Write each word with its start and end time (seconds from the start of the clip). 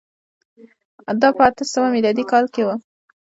دا 1.21 1.29
په 1.37 1.41
اته 1.47 1.63
سوه 1.73 1.87
میلادي 1.95 2.23
کال 2.31 2.45
کي 2.53 2.61
و. 2.65 2.69